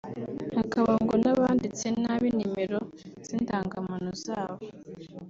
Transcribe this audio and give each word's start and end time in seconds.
hakaba 0.57 0.91
ngo 1.03 1.13
n’abanditse 1.21 1.85
nabi 2.01 2.27
nimero 2.37 2.79
z’indangamuntu 3.27 4.11
zabo 4.25 4.63